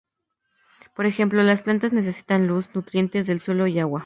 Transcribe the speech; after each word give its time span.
Por 0.95 1.05
ejemplo, 1.05 1.43
las 1.43 1.61
plantas 1.61 1.93
necesitan 1.93 2.47
luz, 2.47 2.67
nutrientes 2.73 3.27
del 3.27 3.39
suelo 3.39 3.67
y 3.67 3.77
agua. 3.77 3.99